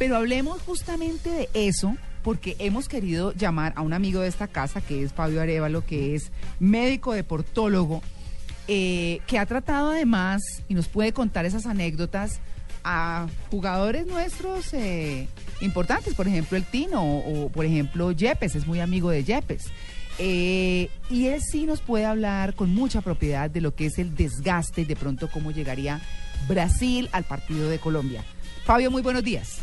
[0.00, 4.80] Pero hablemos justamente de eso, porque hemos querido llamar a un amigo de esta casa,
[4.80, 8.00] que es Fabio Arevalo, que es médico deportólogo,
[8.66, 12.40] eh, que ha tratado además, y nos puede contar esas anécdotas,
[12.82, 15.28] a jugadores nuestros eh,
[15.60, 19.66] importantes, por ejemplo el Tino o, por ejemplo Yepes, es muy amigo de Yepes.
[20.18, 24.16] Eh, y él sí nos puede hablar con mucha propiedad de lo que es el
[24.16, 26.00] desgaste y de pronto cómo llegaría
[26.48, 28.24] Brasil al partido de Colombia.
[28.64, 29.60] Fabio, muy buenos días.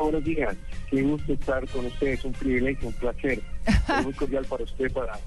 [0.00, 0.56] Buenos días.
[0.90, 3.42] Qué gusto estar con ustedes, un privilegio, un placer.
[4.04, 5.18] muy cordial para usted, para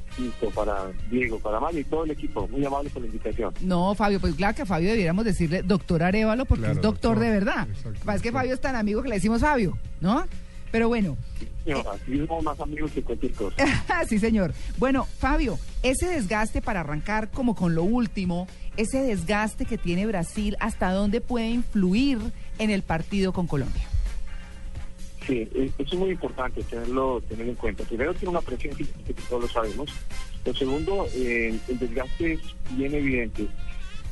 [0.56, 2.48] para Diego, para Mario y todo el equipo.
[2.48, 3.54] Muy amable por la invitación.
[3.62, 7.30] No, Fabio, pues claro que a Fabio debiéramos decirle doctor Arevalo porque es doctor, de
[7.30, 7.68] verdad.
[8.14, 10.26] Es que Fabio es tan amigo que le decimos Fabio, ¿no?
[10.72, 11.18] Pero bueno.
[11.66, 13.56] No, así somos más amigos que cualquier cosa.
[14.08, 14.54] sí, señor.
[14.78, 18.48] Bueno, Fabio, ese desgaste para arrancar como con lo último,
[18.78, 22.20] ese desgaste que tiene Brasil, ¿hasta dónde puede influir
[22.60, 23.89] en el partido con Colombia?
[25.30, 27.84] Sí, eso es muy importante tenerlo tener en cuenta.
[27.84, 29.88] Primero tiene una presión que todos lo sabemos.
[30.44, 32.40] Lo segundo, eh, el desgaste es
[32.72, 33.46] bien evidente.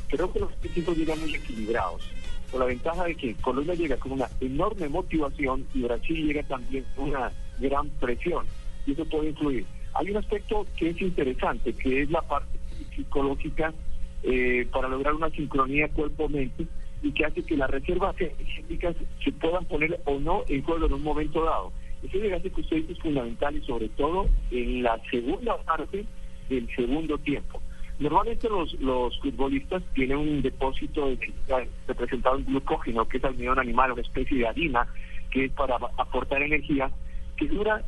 [0.10, 2.04] Creo que los equipos llegan muy equilibrados,
[2.52, 6.86] con la ventaja de que Colombia llega con una enorme motivación y Brasil llega también
[6.95, 8.45] con una gran presión.
[8.86, 9.66] Y eso puede influir.
[9.95, 12.60] Hay un aspecto que es interesante, que es la parte
[12.95, 13.73] psicológica
[14.22, 16.68] eh, para lograr una sincronía cuerpo-mente
[17.02, 20.94] y que hace que las reservas energéticas se puedan poner o no en juego en
[20.94, 21.72] un momento dado.
[22.04, 26.06] Ese desgaste que usted dice es fundamental y sobre todo en la segunda parte
[26.50, 27.62] del segundo tiempo.
[28.00, 31.20] Normalmente los, los futbolistas tienen un depósito de,
[31.88, 34.88] representado en glucógeno, que es almidón animal, una especie de harina,
[35.32, 36.92] que es para aportar energía,
[37.36, 37.82] que dura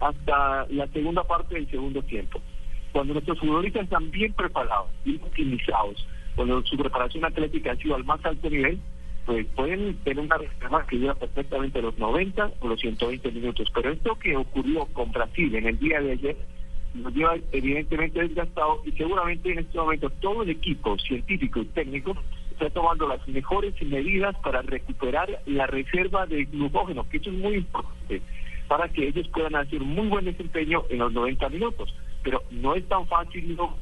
[0.00, 2.40] hasta la segunda parte del segundo tiempo.
[2.92, 6.04] Cuando nuestros futbolistas están bien preparados, bien optimizados,
[6.36, 8.78] cuando su preparación atlética ha sido al más alto nivel,
[9.24, 13.68] pues pueden tener una reserva que dura perfectamente los 90 o los 120 minutos.
[13.74, 16.36] Pero esto que ocurrió con Brasil en el día de ayer
[16.94, 22.16] nos lleva evidentemente desgastado y seguramente en este momento todo el equipo científico y técnico
[22.52, 27.56] está tomando las mejores medidas para recuperar la reserva de glucógeno, que eso es muy
[27.56, 28.22] importante
[28.68, 31.94] para que ellos puedan hacer muy buen desempeño en los 90 minutos.
[32.22, 33.76] Pero no es tan fácil no,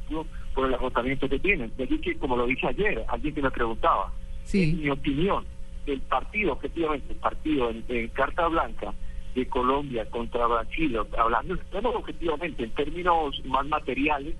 [0.55, 1.71] por el agotamiento que tienen.
[1.77, 4.11] De allí que, como lo dije ayer, alguien que me preguntaba,
[4.53, 5.45] en mi opinión,
[5.85, 8.93] el partido, efectivamente, el partido en, Carta Blanca
[9.35, 11.59] de Colombia contra Brasil, hablando
[11.93, 14.35] objetivamente en términos más materiales,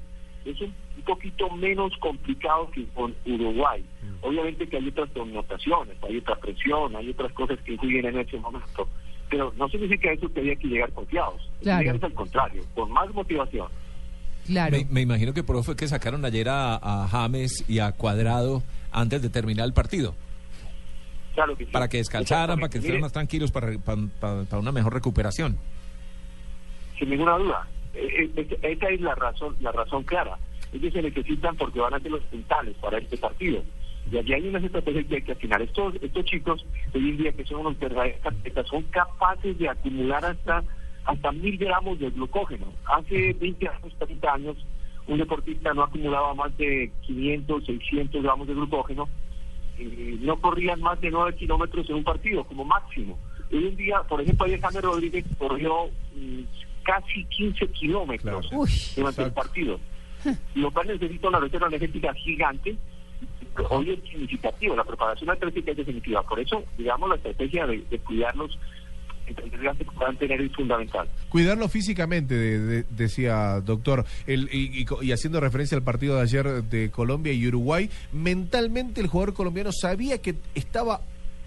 [0.46, 0.74] es un,
[1.06, 3.84] poquito menos complicado que con Uruguay.
[4.02, 4.26] Mm.
[4.26, 8.40] Obviamente que hay otras connotaciones, hay otra presión, hay otras cosas que influyen en ese
[8.40, 8.88] momento,
[9.30, 13.68] pero no significa eso que haya que llegar confiados, llegar al contrario, con más motivación.
[14.46, 14.78] Claro.
[14.90, 19.22] Me, imagino que por eso fue que sacaron ayer a, James y a Cuadrado antes
[19.22, 20.16] de terminar el partido.
[21.34, 25.58] Claro que Para que descansaran, para que estén más tranquilos, para, para, una mejor recuperación.
[26.98, 27.68] Sin ninguna duda.
[27.94, 30.38] Eh, eh, esa es la razón, la razón clara.
[30.72, 33.64] Ellos se necesitan porque van a ser los puntales para este partido.
[34.12, 35.62] Y allí hay unas estrategias que hay que afinar.
[35.62, 38.20] Estos, estos chicos hoy en día que son unos verdaderos
[38.70, 40.64] son capaces de acumular hasta
[41.06, 42.66] hasta mil gramos de glucógeno.
[42.86, 44.58] Hace 20 años, 30 años,
[45.08, 49.08] un deportista no acumulaba más de 500, 600 gramos de glucógeno.
[49.78, 53.18] y no corrían más de 9 kilómetros en un partido, como máximo.
[53.52, 56.42] Hoy en día, por ejemplo, Alejandro Rodríguez corrió mm,
[56.84, 58.50] casi 15 kilómetros
[58.96, 59.80] durante el partido.
[60.56, 62.76] Lo cual necesita una reserva energética gigante.
[63.70, 66.24] Hoy es significativo, la preparación atlética es definitiva.
[66.24, 68.58] Por eso, digamos, la estrategia de, de cuidarnos
[70.18, 71.08] tener fundamental.
[71.30, 72.36] Cuidarlo físicamente,
[72.90, 77.90] decía doctor, el, y, y, haciendo referencia al partido de ayer de Colombia y Uruguay,
[78.12, 81.02] mentalmente el jugador colombiano sabía que estaba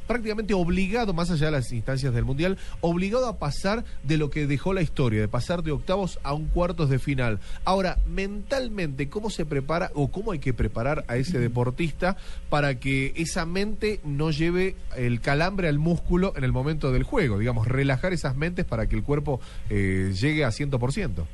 [0.09, 4.49] prácticamente obligado, más allá de las instancias del Mundial, obligado a pasar de lo que
[4.49, 7.39] dejó la historia, de pasar de octavos a un cuartos de final.
[7.65, 12.17] Ahora, mentalmente, ¿cómo se prepara o cómo hay que preparar a ese deportista
[12.49, 17.39] para que esa mente no lleve el calambre al músculo en el momento del juego?
[17.39, 19.41] Digamos, relajar esas mentes para que el cuerpo
[19.71, 21.27] eh, llegue a 100%.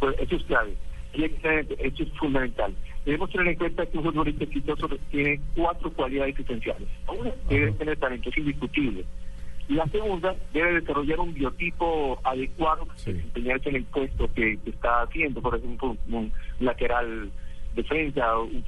[0.00, 0.76] Pues eso es clave,
[1.14, 2.74] eso es fundamental.
[3.04, 6.88] Debemos tener en cuenta que un futbolista exitoso tiene cuatro cualidades esenciales.
[7.06, 9.04] Una, debe tener talento, es indiscutible.
[9.68, 15.40] La segunda, debe desarrollar un biotipo adecuado para desempeñarse en el puesto que, está haciendo,
[15.40, 17.30] por ejemplo, un, lateral
[17.74, 18.64] defensa, un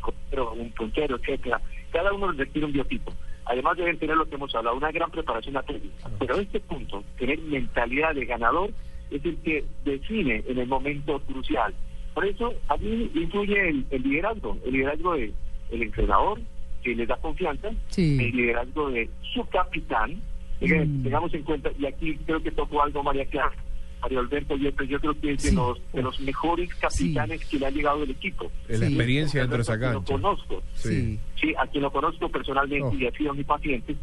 [0.59, 1.61] un puntero, etcétera.
[1.93, 3.13] Cada uno requiere un biotipo.
[3.45, 6.11] Además deben tener lo que hemos hablado, una gran preparación atlética.
[6.19, 8.71] Pero este punto, tener mentalidad de ganador,
[9.11, 11.73] es el que define en el momento crucial
[12.17, 15.33] por eso a mí influye el, liderazgo, el liderazgo del
[15.71, 16.41] entrenador,
[16.77, 18.17] porque les da confianza, Sí.
[18.19, 20.23] el liderazgo de su capitán.
[20.63, 21.03] Mm.
[21.03, 23.53] Tengamos en cuenta, y aquí creo que tocó algo María Clara,
[24.01, 25.55] Mario Alberto Yepes, yo creo que es de, Sí.
[25.55, 28.51] los, de los mejores capitanes que le ha llegado del equipo.
[28.69, 28.93] En la Sí.
[28.95, 29.77] experiencia dentro de esa.
[29.77, 31.19] Lo conozco, Sí.
[31.39, 32.95] sí, a quien lo conozco personalmente Oh.
[32.99, 33.95] y ha sido mi paciente.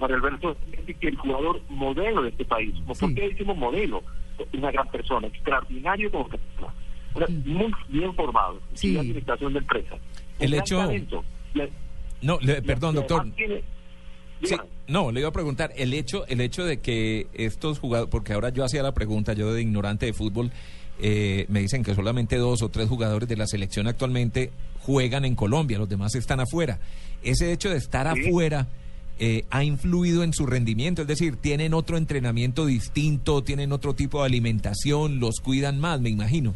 [0.00, 0.56] Mario Alberto
[0.88, 2.74] es que el jugador modelo de este país.
[2.84, 3.14] ¿Por Sí.
[3.14, 4.02] qué decimos modelo?
[4.54, 6.51] Una gran persona, extraordinario como persona.
[7.26, 7.32] Sí.
[7.46, 8.92] Muy bien formado, Sí.
[8.94, 9.96] la administración de empresa.
[10.38, 11.24] El hecho- talento.
[12.22, 13.26] No, le- perdón, doctor.
[13.34, 13.62] tiene-
[14.42, 14.68] Sí, dígame.
[14.88, 18.50] no, le iba a preguntar, el hecho, el hecho de que estos jugadores, porque ahora
[18.50, 20.50] yo hacía la pregunta, yo de ignorante de fútbol,
[21.00, 24.50] eh, me dicen que solamente dos o tres jugadores de la selección actualmente
[24.80, 26.78] juegan en Colombia, los demás están afuera.
[27.22, 28.28] Ese hecho de estar Sí.
[28.28, 28.68] afuera
[29.18, 34.20] eh, ha influido en su rendimiento, es decir, tienen otro entrenamiento distinto, tienen otro tipo
[34.20, 36.54] de alimentación, los cuidan más, me imagino.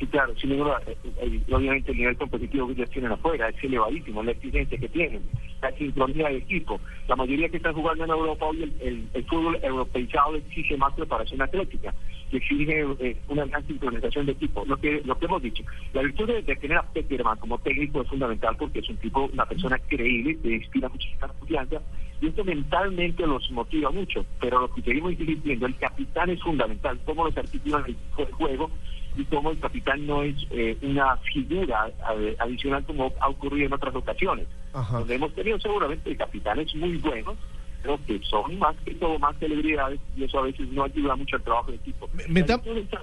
[0.00, 0.80] Sí, claro, sin duda.
[0.86, 4.88] Eh, eh, Obviamente el nivel competitivo que ellos tienen afuera es elevadísimo, la exigencia que
[4.88, 5.20] tienen,
[5.60, 6.80] la sincronía de equipo.
[7.06, 11.94] La mayoría que están jugando en Europa hoy, el, fútbol europeizado exige más preparación atlética,
[12.32, 14.64] exige eh, una gran sincronización de equipo.
[14.64, 18.56] Lo que lo que hemos dicho, la virtud de, tener a como técnico es fundamental
[18.56, 21.82] porque es un tipo, una persona creíble, que inspira muchísima confianza
[22.20, 26.98] y esto mentalmente los motiva mucho, pero lo que seguimos insistiendo, el capitán es fundamental,
[27.04, 27.96] cómo los articulan el
[28.32, 28.70] juego
[29.16, 33.72] y cómo el capitán no es eh, una figura eh, adicional como ha ocurrido en
[33.72, 34.46] otras ocasiones.
[34.72, 34.98] Ajá.
[34.98, 37.36] Donde hemos tenido seguramente capitanes muy buenos,
[37.82, 41.36] pero que son más que todo más celebridades y eso a veces no ayuda mucho
[41.36, 42.08] al trabajo de equipo.
[42.12, 42.40] Me- me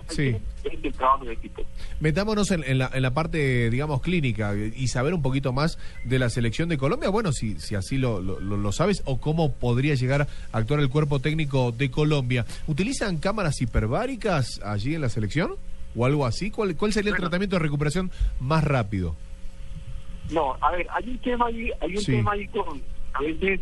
[0.07, 0.35] sí.
[0.83, 1.63] El trabajo equipo.
[1.99, 6.19] Metámonos en, en la, en la parte, digamos, clínica y saber un poquito más de
[6.19, 7.09] la selección de Colombia.
[7.09, 11.19] Bueno, si, si así lo, lo, sabes, o cómo podría llegar a actuar el cuerpo
[11.19, 12.45] técnico de Colombia.
[12.67, 15.53] ¿Utilizan cámaras hiperbáricas allí en la selección?
[15.95, 16.51] ¿O algo así?
[16.51, 19.15] ¿Cuál, cuál sería el tratamiento de recuperación más rápido?
[20.31, 22.11] No, a ver, hay un tema ahí, hay un Sí.
[22.11, 22.81] tema ahí con,
[23.13, 23.61] a veces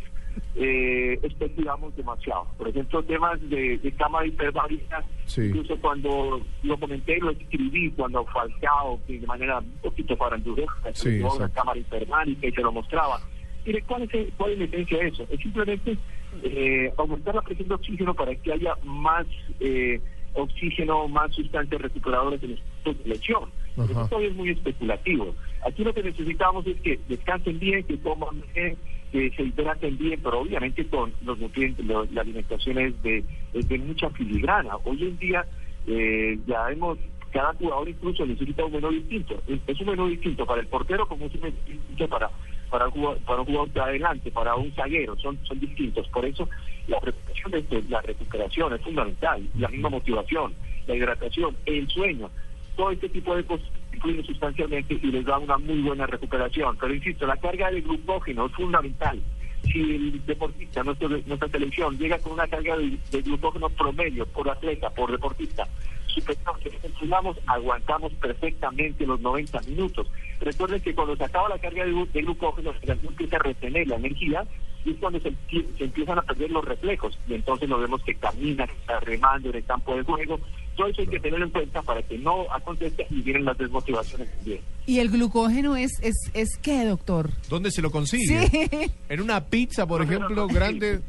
[0.56, 2.46] eh, especulamos demasiado.
[2.58, 3.94] Por ejemplo, temas de, de
[4.28, 5.42] hiperbárica, Sí.
[5.48, 11.20] incluso cuando lo comenté, lo escribí, cuando Falcao, que de manera un poquito faranduresca, Sí,
[11.22, 13.20] una cámara hiperbárica y se lo mostraba.
[13.66, 15.28] Mire, ¿cuál es, el- cuál es la esencia de eso?
[15.32, 15.98] Es simplemente
[16.44, 19.26] eh, aumentar la presión de oxígeno para que haya más
[19.60, 20.00] eh,
[20.34, 22.52] oxígeno, más sustancias recuperadoras en
[22.84, 23.50] de lesión.
[23.78, 25.34] Eso todavía es muy especulativo.
[25.68, 28.78] Aquí lo que necesitamos es que descansen bien, que coman bien,
[29.16, 33.24] que se hidraten bien, pero obviamente con los nutrientes, lo- la alimentación es de,
[33.54, 34.76] es de mucha filigrana.
[34.84, 35.46] Hoy en día
[35.88, 36.98] eh, ya hemos,
[37.32, 39.42] cada jugador incluso necesita un menú distinto.
[39.68, 42.30] Es, un menú distinto para el portero como es un menú distinto para
[42.70, 46.10] para un jugador, para un jugador de adelante, para un zaguero, son, son distintos.
[46.10, 46.50] Por eso
[46.88, 50.54] la preparación de la recuperación es fundamental, la misma motivación,
[50.88, 52.30] la hidratación, el sueño,
[52.76, 56.78] todo este tipo de cosas influyen sustancialmente y les da una muy buena recuperación.
[56.80, 59.20] Pero insisto, la carga de glucógeno es fundamental.
[59.64, 64.48] Si el deportista, nuestro- nuestra selección, llega con una carga de, de glucógeno promedio por
[64.50, 65.68] atleta, por deportista,
[66.08, 70.08] superior que entrenamos, aguantamos perfectamente los 90 minutos.
[70.40, 73.88] Recuerden que cuando se acaba la carga de, de glucógeno, el organismo empieza a retener
[73.88, 74.44] la energía
[74.86, 75.34] y es cuando se,
[75.78, 77.18] se empiezan a perder los reflejos.
[77.28, 80.40] Y entonces nos vemos que camina, que está remando en el campo de juego.
[80.76, 84.30] Todo eso hay que tenerlo en cuenta para que no acontezca y vienen las desmotivaciones
[84.36, 84.60] también.
[84.86, 87.30] ¿Y el glucógeno es, es, es qué, doctor?
[87.50, 88.48] ¿Dónde se lo consigue?
[88.48, 88.92] Sí.
[89.10, 90.54] En una pizza, por No, no, ejemplo, no, no.
[90.54, 91.00] grande.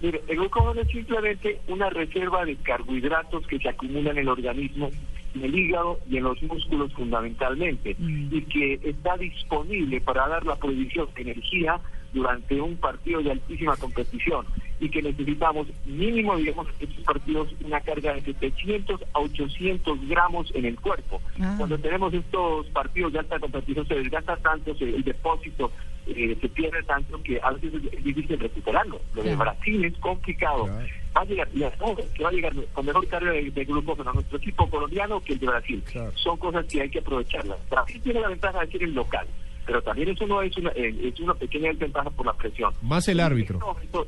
[0.00, 4.90] Mire, el glucógeno es simplemente una reserva de carbohidratos que se acumulan en el organismo,
[5.34, 8.34] en el hígado y en los músculos fundamentalmente, Mm.
[8.34, 11.78] y que está disponible para dar la provisión de energía
[12.12, 14.46] durante un partido de altísima competición
[14.80, 20.64] y que necesitamos mínimo, digamos, estos partidos una carga de 700 a 800 gramos en
[20.64, 21.20] el cuerpo.
[21.40, 21.54] Ah.
[21.56, 25.70] Cuando tenemos estos partidos de alta competición se desgasta tanto, se- el depósito
[26.06, 29.00] eh, se pierde tanto que a veces es difícil recuperarlo.
[29.14, 29.36] Lo de.
[29.36, 30.64] Brasil es complicado.
[30.64, 30.86] Claro.
[31.16, 33.64] Va a llegar, y a todos, que va a llegar con mejor carga de, de
[33.66, 35.82] glucógeno a nuestro equipo colombiano que el de Brasil.
[35.92, 36.10] Claro.
[36.16, 37.58] Son cosas que hay que aprovecharlas.
[37.70, 39.26] Brasil tiene la ventaja de ser el local,
[39.66, 42.72] pero también eso no es una, eh, es una pequeña desventaja por la presión.
[42.82, 43.58] Más el árbitro.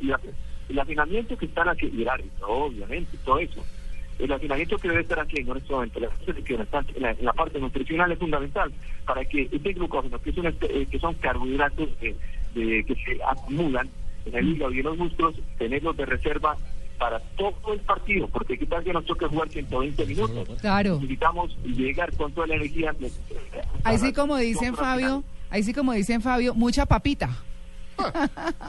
[0.00, 0.20] Y la-
[0.68, 3.64] el afinamiento que están haciendo, y el árbitro, obviamente, todo eso.
[4.18, 6.08] El afinamiento que debe estar haciendo en este momento la
[7.18, 8.73] en la, parte nutricional es fundamental
[9.04, 12.16] para que este glucógeno, que, es una espe- eh, que son carbohidratos de-
[12.54, 13.88] de- que se acumulan
[14.26, 16.56] en el hígado y en los músculos, tenerlos de reserva
[16.99, 20.49] para todo el partido, porque qué tal que nos toque jugar 120 minutos.
[20.61, 20.94] Claro.
[21.00, 22.92] Necesitamos llegar con toda la energía.
[22.92, 23.11] de-
[23.82, 25.25] Ahí sí como dicen final.
[25.54, 27.30] Ahí sí como dicen Fabio, mucha papita.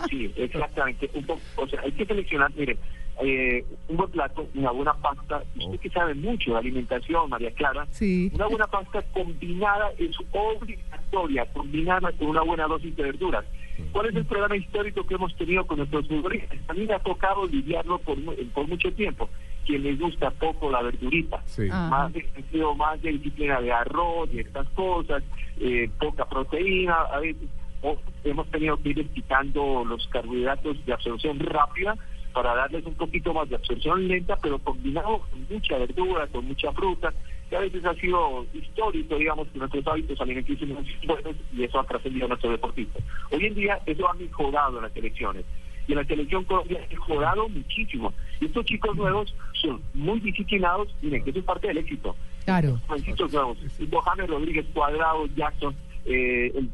[0.07, 1.09] Sí, exactamente.
[1.15, 2.77] Un poco, o sea, hay que seleccionar, mire,
[3.23, 5.41] eh, un buen plato, una buena pasta.
[5.55, 8.29] Usted que sabe mucho de alimentación, María Clara, Sí.
[8.35, 13.45] una buena pasta combinada es historia, combinada con una buena dosis de verduras.
[13.91, 16.59] ¿Cuál es el problema histórico que hemos tenido con nuestros futbolistas?
[16.67, 18.15] A mí me ha tocado lidiarlo por,
[18.53, 19.27] por mucho tiempo.
[19.65, 21.67] Quien les gusta poco la verdurita, Sí.
[21.71, 21.87] Ah.
[21.89, 25.23] más de sentido, más de disciplina de arroz y estas cosas,
[25.59, 27.49] eh, poca proteína, a veces
[27.81, 31.95] o hemos tenido que ir quitando los carbohidratos de absorción rápida
[32.33, 36.71] para darles un poquito más de absorción lenta, pero combinado con mucha verdura, con mucha
[36.73, 37.13] fruta,
[37.49, 41.63] que a veces ha sido histórico, digamos, que nuestros hábitos alimenticios no son buenos y
[41.63, 43.03] eso ha trascendido a nuestros deportistas.
[43.31, 45.45] Hoy en día eso ha mejorado en las elecciones.
[45.87, 48.13] Y en la selección colombiana ha mejorado muchísimo.
[48.41, 52.15] Y estos chicos nuevos son muy disciplinados, miren, que eso es parte del éxito.
[52.45, 52.79] Claro.
[52.87, 53.57] Jovencitos nuevos,
[54.03, 55.75] James Rodríguez, Cuadrado, Jackson,
[56.05, 56.69] eh, el-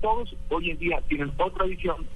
[0.00, 2.06] todos hoy en día tienen otra visión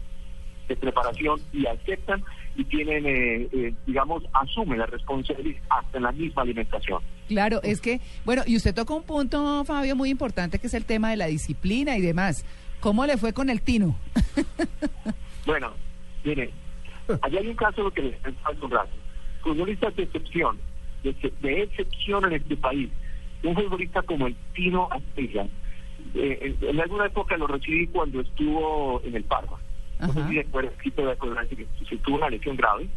[0.68, 2.22] de preparación y aceptan
[2.56, 7.02] y tienen, eh, eh, digamos, asumen la responsabilidad hasta en la misma alimentación.
[7.28, 10.84] Claro, es que, bueno, y usted tocó un punto, Fabio, muy importante, que es el
[10.84, 12.44] tema de la disciplina y demás.
[12.80, 13.96] ¿Cómo le fue con el Tino?
[15.46, 15.72] Bueno,
[16.24, 16.50] mire,
[17.22, 18.90] allá hay un caso que les pensaba hace un rato.
[19.42, 20.58] Futbolistas de excepción,
[21.02, 22.88] de, de excepción en este país.
[23.42, 25.46] Un futbolista como el Tino Astilla.
[26.14, 29.58] Eh, en, en alguna época lo recibí cuando estuvo en el Parma.
[30.00, 30.38] No sé si
[31.56, 32.88] que se tuvo una lesión grave.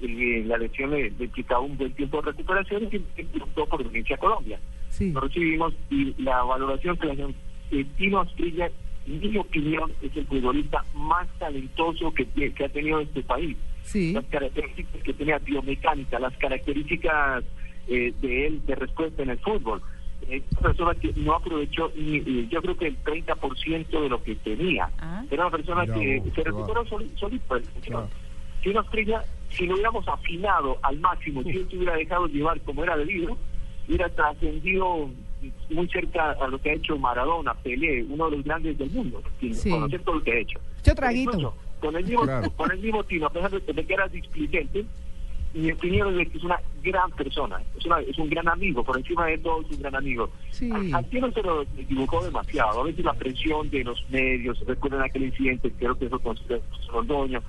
[0.00, 4.18] La lesión le, le implicaba un buen tiempo de recuperación y optó por venirse a
[4.18, 4.60] Colombia.
[4.90, 5.10] Sí.
[5.12, 7.34] Lo recibimos y la valoración que le hacen,
[7.70, 8.72] eh, Tino Asprilla, en
[9.06, 13.56] mi opinión, es el futbolista más talentoso que, que ha tenido este país.
[13.82, 14.12] Sí.
[14.12, 17.44] Las características que tenía biomecánica, las características
[17.88, 19.82] eh, de él de respuesta en el fútbol.
[20.30, 24.36] Es una persona que no aprovechó ni, yo creo que el 30% de lo que
[24.36, 24.88] tenía.
[24.98, 25.22] Ah.
[25.30, 27.60] Era una persona Mirá que se recuperó soli- solito.
[27.82, 28.08] Claro.
[28.62, 32.58] Si una estrella, si lo hubiéramos afinado al máximo, si él se hubiera dejado llevar
[32.62, 33.36] como era debido,
[33.86, 35.10] hubiera trascendido
[35.70, 39.22] muy cerca a lo que ha hecho Maradona, Pelé, uno de los grandes del mundo,
[39.40, 39.70] sin Sí.
[39.70, 40.58] conocer todo lo que ha hecho.
[40.84, 41.30] Yo traguito.
[41.32, 42.50] Incluso, con el mismo, Claro.
[42.52, 44.84] con el mismo tino, a pesar de, de que era displicente,
[45.54, 48.82] mi opinión es de que es una gran persona, es, una- es un gran amigo,
[48.82, 50.28] por encima de todo es un gran amigo.
[50.50, 50.70] Sí.
[50.70, 55.02] A- Al Tino se lo equivocó demasiado, a veces la presión de los medios, recuerden
[55.02, 56.36] aquel incidente, creo que eso con
[56.92, 57.40] Londoño,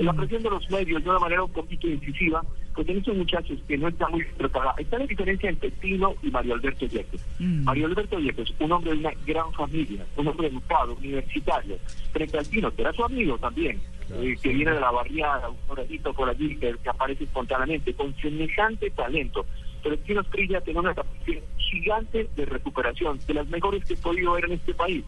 [0.00, 2.42] la presión de los medios de una manera un poquito incisiva,
[2.76, 4.78] pues en estos muchachos que no están muy preparados.
[4.78, 7.24] Está la diferencia entre Tino y Mario Alberto Yepes.
[7.38, 7.64] Mm.
[7.64, 11.78] Mario Alberto Yepes, un hombre de una gran familia, un hombre educado, universitario,
[12.12, 14.54] frente al Tino, que era su amigo también, Claro, eh, que sí.
[14.54, 19.46] viene de la barriada, un moradito por allí, que, que aparece espontáneamente, con semejante talento.
[19.82, 23.96] Pero el Tino Esprilla tiene una capacidad gigante de recuperación, de las mejores que he
[23.96, 25.02] podido ver en este país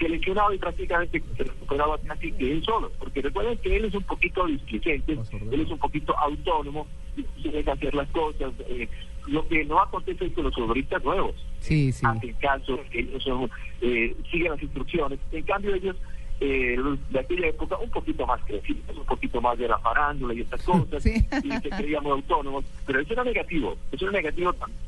[0.00, 4.02] seleccionado y prácticamente se recuperaba casi que él solo, porque recuerden que él es un
[4.02, 5.12] poquito displicente,
[5.52, 6.86] él es un poquito autónomo,
[7.44, 8.52] deja hacer las cosas.
[8.68, 8.88] eh,
[9.26, 12.04] lo que no acontece con los futbolistas nuevos, Sí, sí.
[12.06, 13.50] hacen caso, ellos son,
[13.82, 15.20] eh, siguen las instrucciones.
[15.30, 15.94] En cambio, ellos
[16.40, 16.78] eh,
[17.10, 20.62] de aquella época, un poquito más crecidos, un poquito más de la farándula y estas
[20.64, 21.12] cosas, Sí.
[21.44, 24.80] y se creían muy autónomos, pero eso era negativo, eso era negativo también.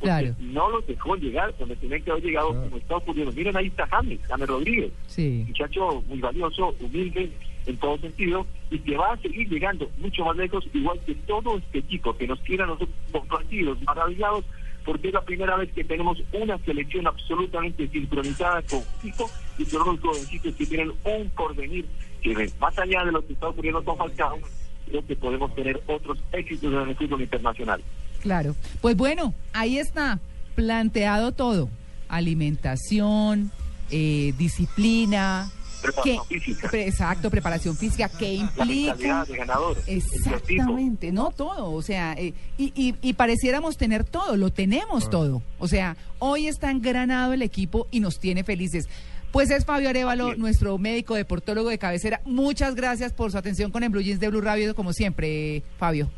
[0.00, 0.34] Porque Claro.
[0.40, 2.64] No los dejó llegar donde tenían que haber llegado, Claro.
[2.64, 3.32] como está ocurriendo.
[3.32, 5.44] Miren, ahí está James, James Rodríguez Sí.
[5.46, 7.30] muchacho muy valioso, humilde
[7.66, 11.58] en todo sentido y que va a seguir llegando mucho más lejos, igual que todo
[11.58, 14.44] este equipo que nos tiene a nosotros compartidos, maravillados,
[14.84, 19.82] porque es la primera vez que tenemos una selección absolutamente sincronizada con México y con
[19.82, 21.84] unos jovencitos que tienen un porvenir
[22.22, 24.38] que más allá de lo que está ocurriendo con Falcao,
[24.88, 27.82] creo que podemos tener otros éxitos en el fútbol internacional.
[28.22, 28.54] Claro.
[28.80, 30.18] Pues bueno, ahí está
[30.54, 31.68] planteado todo.
[32.08, 33.50] Alimentación,
[33.90, 35.50] eh, disciplina.
[35.82, 36.68] Preparación ¿qué- física.
[36.68, 38.08] pre- exacto, preparación física.
[38.10, 39.24] ¿Qué La implica?
[39.24, 39.78] de ganador.
[39.86, 45.42] Exactamente, no todo, o sea, eh, y, y, y pareciéramos tener todo, lo tenemos todo.
[45.58, 48.88] O sea, hoy está engranado el equipo y nos tiene felices.
[49.32, 52.20] Pues es Fabio Arevalo, nuestro médico deportólogo de cabecera.
[52.26, 56.10] Muchas gracias por su atención con el Blue Jeans de Blue Radio, como siempre, Fabio.